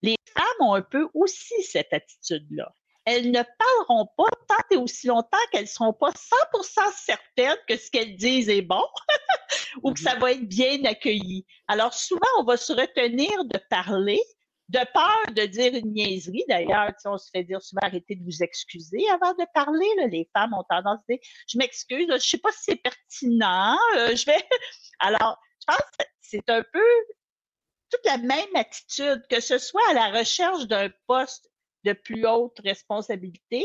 [0.04, 2.72] les femmes ont un peu aussi cette attitude-là.
[3.06, 7.78] Elles ne parleront pas tant et aussi longtemps qu'elles ne seront pas 100% certaines que
[7.78, 8.84] ce qu'elles disent est bon
[9.84, 10.22] ou que ça mhm.
[10.22, 11.46] va être bien accueilli.
[11.68, 14.22] Alors souvent, on va se retenir de parler
[14.70, 16.44] de peur de dire une niaiserie.
[16.48, 19.88] D'ailleurs, on se fait dire souvent arrêtez de vous excuser avant de parler.
[20.10, 23.78] Les femmes ont tendance à dire je m'excuse, je ne sais pas si c'est pertinent.
[23.98, 24.44] Euh, je vais.
[25.00, 26.88] Alors, je pense que c'est un peu
[27.92, 31.50] toute la même attitude, que ce soit à la recherche d'un poste
[31.86, 33.64] de plus haute responsabilité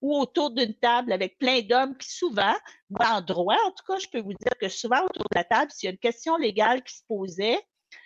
[0.00, 2.54] ou autour d'une table avec plein d'hommes qui souvent,
[2.98, 5.70] en droit, en tout cas, je peux vous dire que souvent autour de la table,
[5.70, 7.58] s'il y a une question légale qui se posait,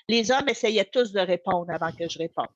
[0.09, 2.48] les hommes essayaient tous de répondre avant que je réponde.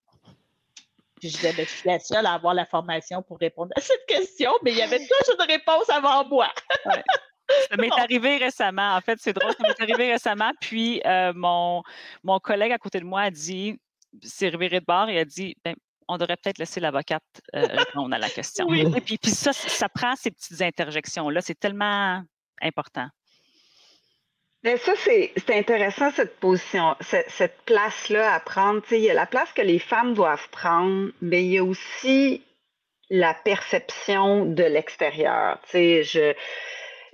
[1.18, 3.80] Puis je disais, ben, je suis la seule à avoir la formation pour répondre à
[3.80, 6.48] cette question, mais il y avait toujours une réponse avant moi.
[6.84, 8.94] Ça m'est arrivé récemment.
[8.94, 10.52] En fait, c'est drôle, ça m'est arrivé récemment.
[10.60, 11.82] Puis euh, mon,
[12.22, 13.78] mon collègue à côté de moi a dit,
[14.22, 15.74] s'est réveillé de bord et a dit ben,
[16.10, 17.22] on devrait peut-être laisser l'avocate
[17.54, 18.72] euh, répondre à la question.
[18.72, 21.40] Et puis, ça, ça prend ces petites interjections-là.
[21.40, 22.22] C'est tellement
[22.60, 23.08] important.
[24.62, 28.82] Mais ça, c'est intéressant, cette position, cette, place-là à prendre.
[28.90, 32.44] il y a la place que les femmes doivent prendre, mais il y a aussi
[33.08, 35.58] la perception de l'extérieur.
[35.72, 36.34] Je,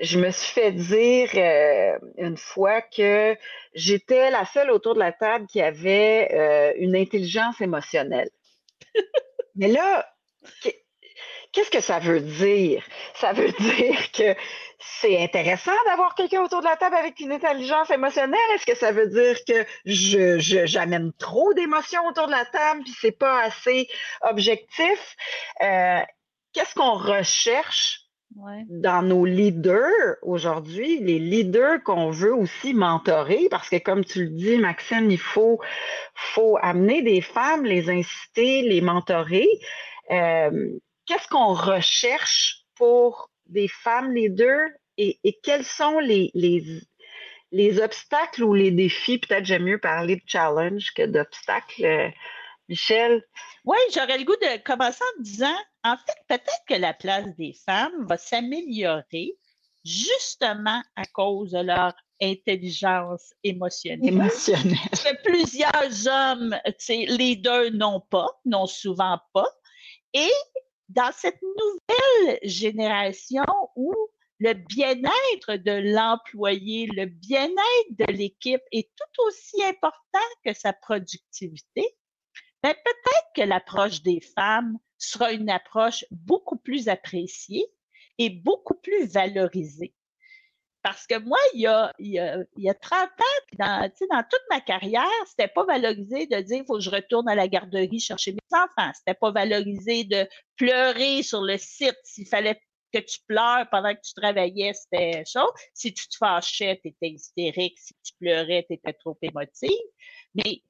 [0.00, 3.36] je me suis fait dire euh, une fois que
[3.74, 8.30] j'étais la seule autour de la table qui avait euh, une intelligence émotionnelle.
[9.56, 10.06] Mais là,
[11.52, 12.84] qu'est-ce que ça veut dire?
[13.14, 14.34] Ça veut dire que
[14.78, 18.38] c'est intéressant d'avoir quelqu'un autour de la table avec une intelligence émotionnelle?
[18.54, 22.94] Est-ce que ça veut dire que je, j'amène trop d'émotions autour de la table puis
[23.00, 23.88] c'est pas assez
[24.22, 25.16] objectif?
[25.62, 26.00] Euh,
[26.52, 28.05] qu'est-ce qu'on recherche
[28.68, 34.30] dans nos leaders aujourd'hui, les leaders qu'on veut aussi mentorer, parce que comme tu le
[34.30, 35.60] dis, Maxime, il faut,
[36.14, 39.48] faut amener des femmes, les inciter, les mentorer.
[40.10, 40.70] Euh,
[41.06, 46.64] qu'est-ce qu'on recherche pour des femmes leaders et, quels sont les, les,
[47.52, 49.18] les obstacles ou les défis?
[49.18, 52.12] Peut-être j'aime mieux parler de challenge que d'obstacles.
[52.68, 53.22] Michel?
[53.64, 57.52] Oui, j'aurais le goût de commencer en disant, en fait, peut-être que la place des
[57.52, 59.36] femmes va s'améliorer
[59.84, 64.08] justement à cause de leur intelligence émotionnelle.
[64.08, 64.76] émotionnelle.
[64.92, 66.56] Que plusieurs hommes,
[66.88, 69.48] les deux n'ont pas, n'ont souvent pas.
[70.12, 70.32] Et
[70.88, 73.44] dans cette nouvelle génération
[73.76, 73.94] où
[74.38, 81.96] le bien-être de l'employé, le bien-être de l'équipe est tout aussi important que sa productivité,
[82.74, 87.66] peut-être que l'approche des femmes sera une approche beaucoup plus appréciée
[88.18, 89.94] et beaucoup plus valorisée.
[90.82, 94.60] Parce que moi, il y a, il y a, 30 ans, dans, dans toute ma
[94.60, 98.32] carrière, c'était pas valorisé de dire il faut que je retourne à la garderie chercher
[98.32, 98.92] mes enfants.
[98.94, 102.60] C'était pas valorisé de pleurer sur le site s'il fallait
[102.92, 105.50] que tu pleures pendant que tu travaillais, c'était chaud.
[105.74, 107.78] Si tu te fâchais, tu étais hystérique.
[107.78, 109.70] Si tu pleurais, tu étais trop émotive.
[110.36, 110.62] Mais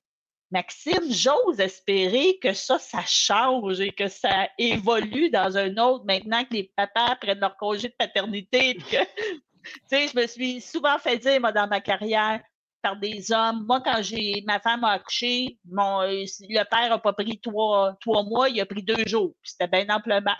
[0.50, 6.44] Maxime, j'ose espérer que ça, ça change et que ça évolue dans un autre maintenant
[6.44, 8.76] que les papas prennent leur congé de paternité.
[8.76, 8.96] Que,
[9.90, 12.40] je me suis souvent fait dire, moi, dans ma carrière,
[12.86, 13.64] par des hommes.
[13.66, 18.22] Moi, quand j'ai ma femme a accouché, mon, le père n'a pas pris trois, trois
[18.22, 19.34] mois, il a pris deux jours.
[19.42, 20.36] C'était bien amplement.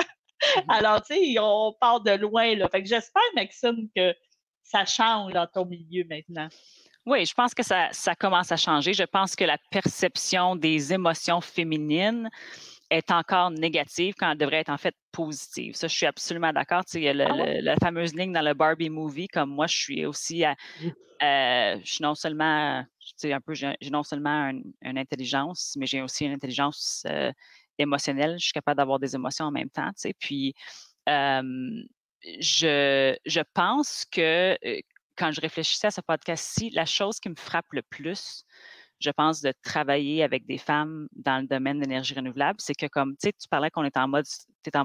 [0.57, 2.55] Mmh Alors, tu sais, on part de loin.
[2.55, 2.69] Là.
[2.69, 4.15] Fait que j'espère, Maxime, que
[4.63, 6.49] ça change dans ton milieu maintenant.
[7.07, 8.93] Oui, je pense que ça, ça commence à changer.
[8.93, 12.29] Je pense que la perception des émotions féminines
[12.91, 15.75] est encore négative quand elle devrait être en fait positive.
[15.77, 16.85] Ça, je suis absolument d'accord.
[16.85, 19.69] Tu sais, il y a ah la fameuse ligne dans le Barbie movie, comme moi,
[19.69, 20.89] je suis aussi, à, mmh.
[21.23, 24.51] euh, je suis non seulement, tu sais, un peu, j'ai non seulement
[24.83, 27.33] une intelligence, mais j'ai aussi une intelligence euh,
[27.79, 28.37] émotionnelle.
[28.39, 29.91] Je suis capable d'avoir des émotions en même temps.
[29.91, 30.55] Tu sais, puis,
[32.41, 34.81] je, je pense que euh,
[35.17, 38.45] quand je réfléchissais à ce podcast-ci, la chose qui me frappe le plus,
[39.01, 42.87] je pense, de travailler avec des femmes dans le domaine de l'énergie renouvelable, c'est que
[42.87, 44.27] comme, tu sais, tu parlais qu'on était en mode,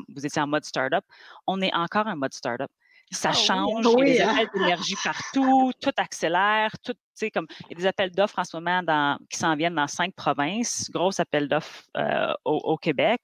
[0.09, 1.03] vous étiez en mode startup,
[1.47, 2.69] on est encore en mode startup.
[3.13, 4.29] Ça ah change, il y a des hein?
[4.29, 6.93] appels d'énergie partout, tout accélère, tout,
[7.27, 8.81] il y a des appels d'offres en ce moment
[9.29, 13.21] qui s'en viennent dans cinq provinces, gros appels d'offres euh, au, Québec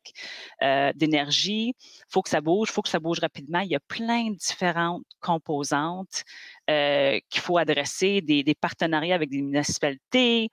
[0.61, 1.73] euh, d'énergie.
[1.79, 3.59] Il faut que ça bouge, il faut que ça bouge rapidement.
[3.59, 6.23] Il y a plein de différentes composantes
[6.69, 10.49] euh, qu'il faut adresser, des, partenariats avec des municipalités,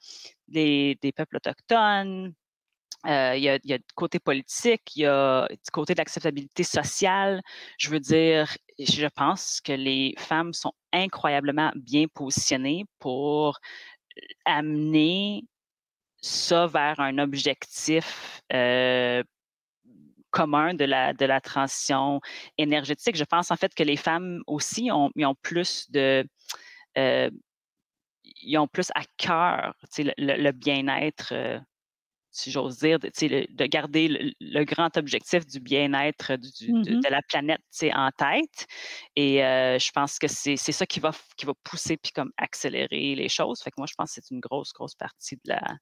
[0.49, 2.33] des, peuples autochtones,
[3.07, 5.99] il, y a, il, y a, du côté politique, il y a du côté de
[5.99, 7.43] l'acceptabilité sociale.
[7.79, 13.59] Je veux dire, je pense que les femmes sont incroyablement bien positionnées pour
[14.45, 15.45] amener
[16.21, 18.43] ça vers un objectif
[20.31, 22.21] commun de la, de la transition
[22.59, 23.17] énergétique.
[23.17, 26.27] Je pense en fait que les femmes aussi ont, ont plus de...
[28.57, 31.33] Ont plus à cœur le bien-être
[32.35, 37.61] si j'ose dire, de, de garder le, grand objectif du bien-être mmh de, la planète
[37.95, 38.67] en tête.
[39.15, 43.15] Et euh, je pense que c'est ça qui va, qui va pousser puis comme accélérer
[43.15, 43.63] les choses.
[43.63, 45.77] Fait que moi, je pense que c'est une grosse, grosse partie de, la,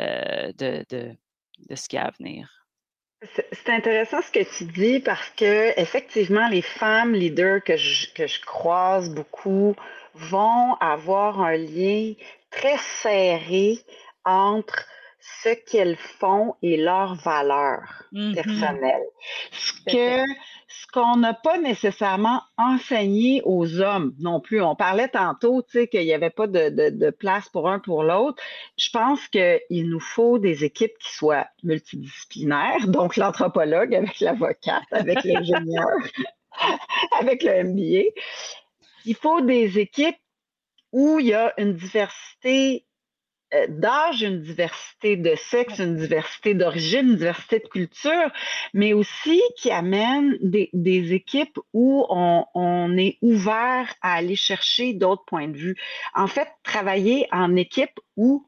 [0.00, 1.16] euh, de, de,
[1.68, 2.50] de ce qui a à venir.
[3.52, 8.26] C'est intéressant ce que tu dis parce que effectivement, les femmes leaders que je, que
[8.26, 9.76] je croise beaucoup
[10.14, 12.14] vont avoir un lien
[12.50, 13.78] très serré
[14.24, 14.86] entre
[15.42, 18.34] ce qu'elles font et leurs valeurs mm-hmm.
[18.34, 19.06] personnelles.
[19.52, 20.24] Ce que
[20.68, 24.60] ce qu'on n'a pas nécessairement enseigné aux hommes non plus.
[24.60, 28.02] On parlait tantôt, tu sais, qu'il n'y avait pas de, de, place pour un pour
[28.02, 28.42] l'autre.
[28.76, 35.24] Je pense qu'il nous faut des équipes qui soient multidisciplinaires, donc l'anthropologue avec l'avocate, avec
[35.24, 35.86] l'ingénieur,
[37.18, 38.10] avec le MBA.
[39.06, 40.18] Il faut des équipes
[40.92, 42.84] où il y a une diversité
[43.68, 48.30] d'âge, une diversité de sexe, une diversité d'origine, une diversité de culture,
[48.74, 54.92] mais aussi qui amène des, des équipes où on, on, est ouvert à aller chercher
[54.92, 55.76] d'autres points de vue.
[56.14, 58.46] En fait, travailler en équipe où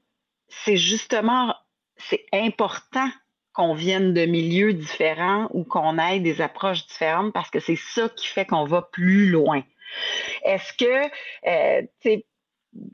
[0.48, 1.54] c'est justement,
[1.96, 3.08] c'est important
[3.52, 8.08] qu'on vienne de milieux différents ou qu'on ait des approches différentes parce que c'est ça
[8.08, 9.62] qui fait qu'on va plus loin.
[10.44, 11.06] Est-ce que,
[11.48, 12.26] euh, tu sais,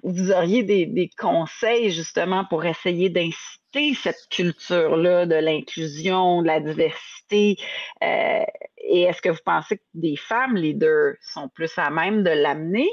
[0.02, 7.56] vous auriez des, conseils justement pour essayer d'inciter cette culture-là de l'inclusion, de la diversité?
[8.02, 8.44] Euh,
[8.78, 12.88] et est-ce que vous pensez que des femmes leaders sont plus à même de l'amener?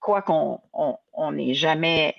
[0.00, 0.60] Quoi qu'on
[1.32, 2.14] n'est jamais.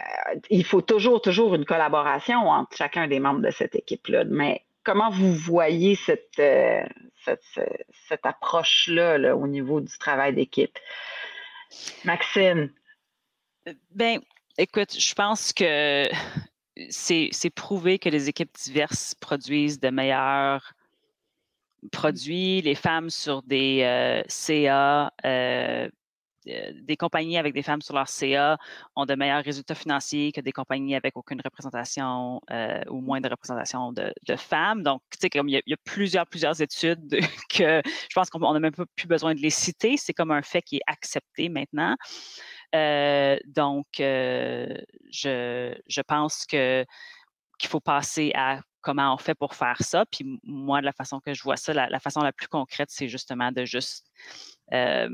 [0.00, 4.24] Euh, il faut toujours, toujours une collaboration entre chacun des membres de cette équipe-là.
[4.24, 6.84] Mais comment vous voyez cette, euh,
[7.24, 10.78] cette, approche-là là, au niveau du travail d'équipe?
[12.04, 12.70] Maxime?
[13.90, 14.20] Ben,
[14.58, 16.08] écoute, je pense que
[16.90, 20.72] c'est prouvé que les équipes diverses produisent de meilleurs
[21.92, 22.62] produits.
[22.62, 25.88] Les femmes sur des euh, CA, euh,
[26.46, 28.58] des compagnies avec des femmes sur leur CA
[28.94, 32.40] ont de meilleurs résultats financiers que des compagnies avec aucune représentation
[32.88, 34.82] ou moins de représentation de, femmes.
[34.82, 37.08] Donc, tu sais, comme il y, a, plusieurs, plusieurs études
[37.50, 39.96] que je pense qu'on n'a même plus besoin de les citer.
[39.96, 41.96] C'est comme un fait qui est accepté maintenant.
[42.74, 44.76] Euh, donc, euh,
[45.10, 46.84] je, pense que
[47.58, 50.04] qu'il faut passer à comment on fait pour faire ça.
[50.06, 53.08] Puis moi, de la façon que je vois ça, la, façon la plus concrète, c'est
[53.08, 54.06] justement de juste
[54.72, 55.08] euh,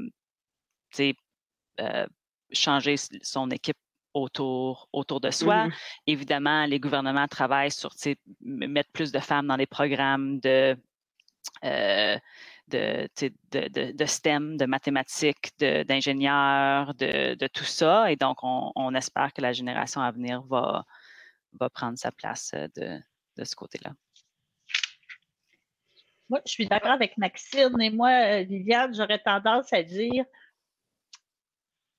[2.52, 3.76] changer son équipe
[4.14, 5.66] autour, autour de soi.
[5.66, 5.72] Mmh
[6.06, 7.92] Évidemment, les gouvernements travaillent sur
[8.40, 10.76] mettre plus de femmes dans les programmes de,
[11.62, 12.18] de,
[12.68, 18.10] de, de, STEM, de mathématiques, d'ingénieurs, de, de, tout ça.
[18.10, 20.84] Et donc, on, on, espère que la génération à venir va,
[21.58, 22.98] va prendre sa place de,
[23.36, 23.92] de ce côté-là.
[26.28, 30.24] Moi, je suis d'accord avec Maxime et moi, Viviane, j'aurais tendance à dire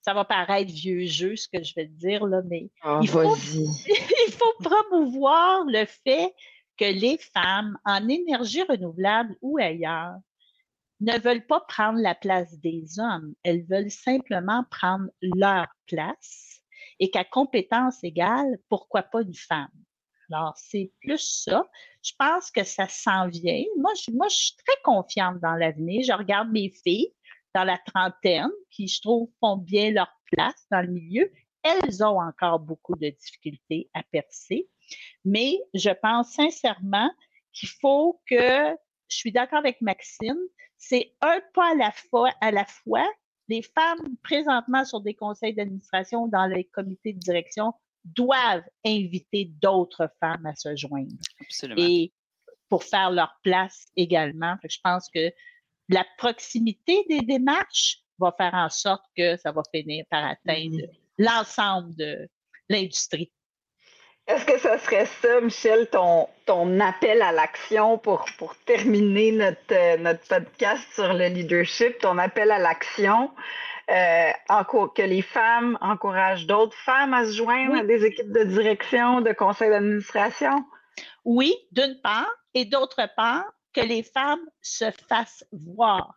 [0.03, 3.07] ça va paraître vieux jeu, ce que je vais te dire, là, mais ah, il,
[3.07, 6.33] faut, il, faut, promouvoir le fait
[6.77, 10.15] que les femmes en énergie renouvelable ou ailleurs
[10.99, 13.33] ne veulent pas prendre la place des hommes.
[13.43, 16.61] Elles veulent simplement prendre leur place
[16.99, 19.71] et qu'à compétence égale, pourquoi pas une femme?
[20.31, 21.69] Alors, c'est plus ça.
[22.01, 23.63] Je pense que ça s'en vient.
[23.77, 26.03] Moi je, moi, je suis très confiante dans l'avenir.
[26.05, 27.13] Je regarde mes filles
[27.53, 31.31] dans la trentaine qui, je trouve, font bien leur place dans le milieu.
[31.63, 34.67] Elles ont encore beaucoup de difficultés à percer,
[35.23, 37.09] mais je pense sincèrement
[37.53, 38.75] qu'il faut que,
[39.07, 40.39] je suis d'accord avec Maxime,
[40.77, 43.07] c'est un pas à la fois, à la fois.
[43.47, 47.73] Les femmes présentement sur des conseils d'administration, dans les comités de direction,
[48.03, 51.13] doivent inviter d'autres femmes à se joindre.
[51.39, 51.81] Absolument.
[51.81, 52.13] Et
[52.69, 54.55] pour faire leur place également.
[54.67, 55.31] Je pense que
[55.89, 60.89] la proximité des démarches va faire en sorte que ça va finir par atteindre mm-hmm.
[61.17, 62.29] l'ensemble de
[62.69, 63.31] l'industrie.
[64.25, 69.59] Est-ce que ce serait ça, Michel, ton, ton appel à l'action pour, pour terminer notre,
[69.73, 73.31] euh, notre podcast sur le leadership, ton appel à l'action,
[73.91, 74.31] euh,
[74.95, 79.33] que les femmes encouragent d'autres femmes à se joindre à des équipes de direction, de
[79.33, 80.65] conseil d'administration?
[81.25, 83.43] Oui, d'une part, et d'autre part,
[83.73, 86.15] que les femmes se fassent voir.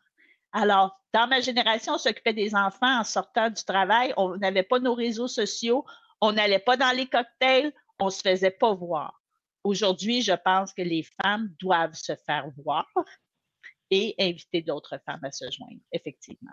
[0.52, 4.12] Alors, dans ma génération, on s'occupait des enfants en sortant du travail.
[4.16, 5.84] On n'avait pas nos réseaux sociaux.
[6.20, 7.72] On n'allait pas dans les cocktails.
[7.98, 9.20] On ne se faisait pas voir.
[9.64, 12.86] Aujourd'hui, je pense que les femmes doivent se faire voir
[13.90, 16.52] et inviter d'autres femmes à se joindre, effectivement.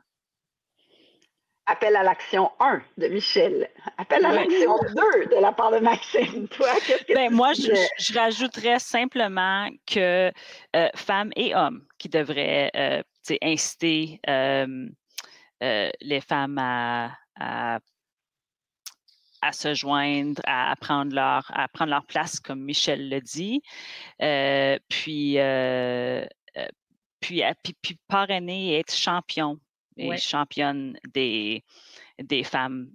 [1.66, 3.70] Appel à l'action 1 de Michel.
[3.98, 6.48] Appel à l'action 2 de la part de Maxime.
[6.50, 10.30] Toi, qu'est-ce que ben, Moi, je, je, rajouterais simplement que
[10.76, 13.02] euh, femmes et hommes qui devraient euh,
[13.42, 14.90] inciter euh,
[15.62, 17.80] les femmes à, à,
[19.54, 23.62] se joindre, à prendre, leur, à prendre leur place, comme Michel le dit.
[24.90, 25.38] puis,
[27.22, 29.58] puis, puis, puis, parrainer et être champion
[29.98, 31.64] et championne des,
[32.20, 32.90] des femmes.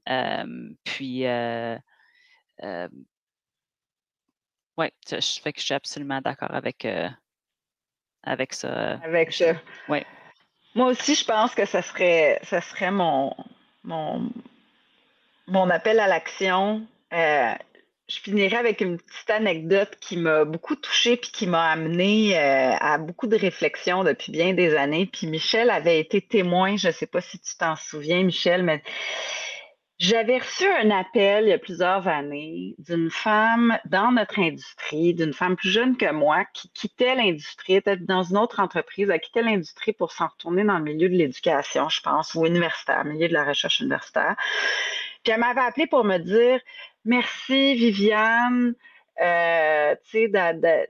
[0.85, 1.79] puis, euh,
[4.77, 6.87] oui, je fais que je suis absolument d'accord avec,
[8.23, 8.95] avec ça.
[9.03, 9.55] Avec ça.
[9.89, 10.05] Oui.
[10.75, 13.35] Moi aussi, je pense que ce serait, ça serait mon,
[13.83, 14.31] mon,
[15.47, 16.87] mon appel à l'action.
[18.09, 22.75] Je finirai avec une petite anecdote qui m'a beaucoup touchée puis qui m'a amené euh,
[22.81, 25.05] à beaucoup de réflexions depuis bien des années.
[25.05, 28.83] Puis Michel avait été témoin, je ne sais pas si tu t'en souviens, Michel, mais
[29.99, 35.35] j'avais reçu un appel il y a plusieurs années d'une femme dans notre industrie, d'une
[35.35, 39.43] femme plus jeune que moi, qui quittait l'industrie, était dans une autre entreprise, a quitté
[39.43, 43.35] l'industrie pour s'en retourner dans le milieu de l'éducation, je pense, ou universitaire, milieu de
[43.35, 44.37] la recherche universitaire.
[45.25, 46.61] Puis elle m'avait appelé pour me dire
[47.09, 48.75] Merci, Viviane.
[49.23, 49.95] Euh,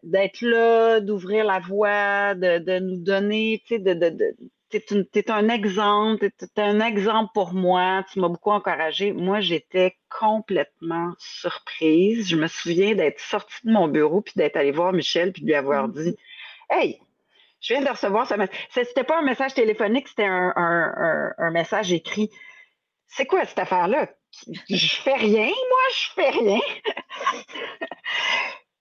[0.02, 6.60] d'être là, d'ouvrir la voie, de, nous donner, tu sais, de, un exemple, tu es
[6.60, 9.12] un exemple pour moi, tu m'as beaucoup encouragé.
[9.12, 12.28] Moi, j'étais complètement surprise.
[12.28, 15.46] Je me souviens d'être sortie de mon bureau puis d'être allée voir Michel puis de
[15.46, 16.16] lui avoir dit
[16.68, 17.00] Hey,
[17.60, 18.56] je viens de recevoir ce message.
[18.70, 22.28] C'était pas un message téléphonique, c'était un, message écrit.
[23.06, 24.08] C'est quoi cette affaire-là?
[24.68, 26.61] Je fais rien, moi, je fais rien.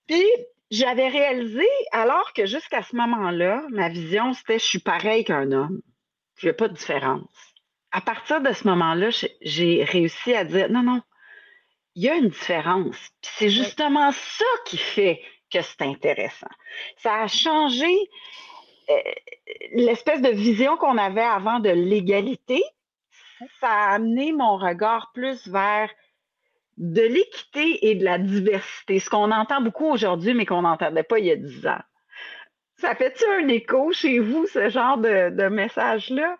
[0.06, 0.24] Puis,
[0.70, 5.80] j'avais réalisé, alors que jusqu'à ce moment-là, ma vision, c'était je suis pareil qu'un homme.
[6.36, 7.30] Je n'ai pas de différence.
[7.90, 9.08] À partir de ce moment-là,
[9.40, 11.00] j'ai réussi à dire non, non,
[11.94, 12.96] il y a une différence.
[13.22, 16.50] Puis c'est justement ça qui fait que c'est intéressant.
[16.98, 17.90] Ça a changé
[18.90, 18.94] euh,
[19.72, 22.62] l'espèce de vision qu'on avait avant de l'égalité,
[23.60, 25.90] ça a amené mon regard plus vers
[26.76, 31.18] de l'équité et de la diversité, ce qu'on entend beaucoup aujourd'hui, mais qu'on n'entendait pas
[31.18, 31.82] il y a dix ans.
[32.76, 36.38] Ça fait-tu un écho chez vous, ce genre de, message-là?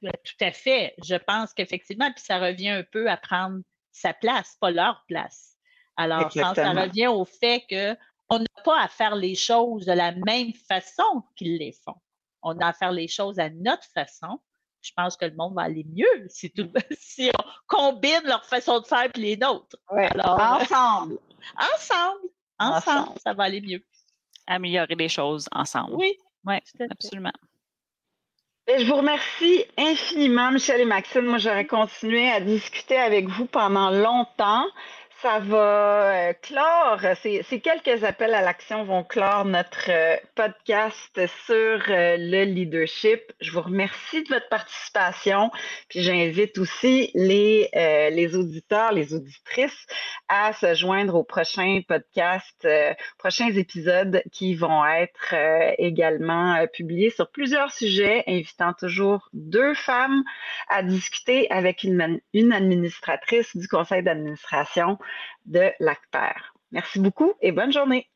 [0.00, 0.94] Tout à fait.
[1.04, 3.60] Je pense qu'effectivement, puis ça revient un peu à prendre
[3.92, 5.58] sa place, pas leur place.
[5.96, 9.84] Alors, je pense que ça revient au fait qu'on n'a pas à faire les choses
[9.84, 12.00] de la même façon qu'ils les font.
[12.42, 14.40] On a à faire les choses à notre façon
[14.82, 18.80] je pense que le monde va aller mieux si, tout, si on combine leur façon
[18.80, 19.76] de faire et les nôtres.
[19.88, 21.18] Alors, ensemble.
[21.56, 22.20] ensemble.
[22.58, 23.82] Ensemble, ça va aller mieux.
[24.46, 25.94] Améliorer les choses ensemble.
[25.94, 26.16] Oui.
[26.44, 26.56] Oui,
[26.90, 27.32] absolument.
[28.68, 31.24] Et je vous remercie infiniment, Michel et Maxime.
[31.24, 34.66] Moi, j'aurais continué à discuter avec vous pendant longtemps
[35.22, 41.54] ça va euh, clore, ces, quelques appels à l'action vont clore notre euh, podcast sur
[41.54, 43.20] euh, le leadership.
[43.40, 45.52] Je vous remercie de votre participation,
[45.88, 49.86] puis j'invite aussi les, les auditeurs, les auditrices
[50.28, 52.66] à se joindre aux prochains podcasts,
[53.18, 55.34] prochains épisodes qui vont être
[55.78, 60.22] également publiés sur plusieurs sujets, invitant toujours deux femmes
[60.68, 64.98] à discuter avec une, une administratrice du conseil d'administration
[65.46, 66.54] de l'ACPER.
[66.70, 68.08] Merci beaucoup et bonne journée.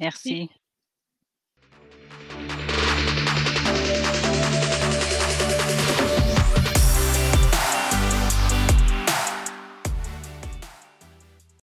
[0.00, 0.50] Merci.